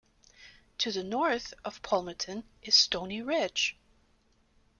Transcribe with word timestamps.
To 0.79 0.91
the 0.91 1.03
north 1.03 1.53
of 1.63 1.83
Palmerton 1.83 2.43
is 2.63 2.73
Stony 2.73 3.21
Ridge. 3.21 3.77